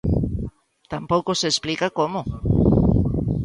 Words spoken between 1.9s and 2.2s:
como.